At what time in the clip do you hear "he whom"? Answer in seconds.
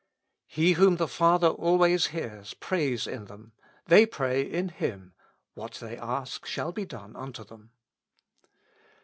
0.47-0.95